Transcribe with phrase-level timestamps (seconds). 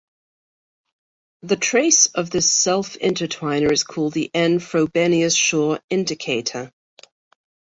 [1.43, 6.73] The trace of this self-intertwiner is called the n "Frobenius-Schur indicator".